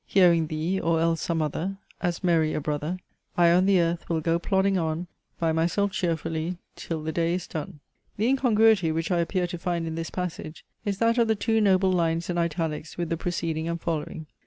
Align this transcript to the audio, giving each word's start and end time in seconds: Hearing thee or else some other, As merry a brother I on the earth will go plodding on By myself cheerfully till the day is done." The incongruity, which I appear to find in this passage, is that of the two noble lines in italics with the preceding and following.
Hearing 0.07 0.47
thee 0.47 0.79
or 0.79 0.99
else 0.99 1.21
some 1.21 1.43
other, 1.43 1.77
As 2.01 2.23
merry 2.23 2.55
a 2.55 2.59
brother 2.59 2.97
I 3.37 3.51
on 3.51 3.67
the 3.67 3.79
earth 3.79 4.09
will 4.09 4.19
go 4.19 4.39
plodding 4.39 4.75
on 4.75 5.05
By 5.37 5.51
myself 5.51 5.91
cheerfully 5.91 6.57
till 6.75 7.03
the 7.03 7.11
day 7.11 7.35
is 7.35 7.45
done." 7.45 7.81
The 8.17 8.25
incongruity, 8.25 8.91
which 8.91 9.11
I 9.11 9.19
appear 9.19 9.45
to 9.45 9.59
find 9.59 9.85
in 9.85 9.93
this 9.93 10.09
passage, 10.09 10.65
is 10.85 10.97
that 10.97 11.19
of 11.19 11.27
the 11.27 11.35
two 11.35 11.61
noble 11.61 11.91
lines 11.91 12.31
in 12.31 12.39
italics 12.39 12.97
with 12.97 13.09
the 13.09 13.15
preceding 13.17 13.67
and 13.69 13.79
following. 13.79 14.25